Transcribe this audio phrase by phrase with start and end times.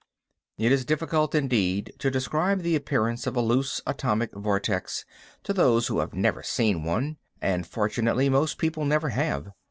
[0.57, 5.05] It is difficult indeed to describe the appearance of a loose atomic vortex
[5.43, 9.51] to those who have never seen one; and, fortunately, most people never have.